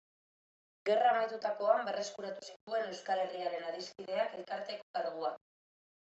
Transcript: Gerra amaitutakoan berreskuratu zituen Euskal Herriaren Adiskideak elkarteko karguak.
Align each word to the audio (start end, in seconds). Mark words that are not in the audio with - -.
Gerra 0.89 1.09
amaitutakoan 1.09 1.83
berreskuratu 1.89 2.47
zituen 2.53 2.85
Euskal 2.93 3.21
Herriaren 3.25 3.67
Adiskideak 3.73 4.33
elkarteko 4.39 4.89
karguak. 4.99 5.37